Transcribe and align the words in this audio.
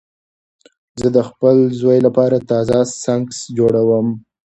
زه 0.99 1.07
د 1.17 1.19
خپل 1.29 1.55
زوی 1.79 1.97
لپاره 2.07 2.45
تازه 2.49 2.77
سنکس 3.03 3.37
جوړوم. 3.57 4.07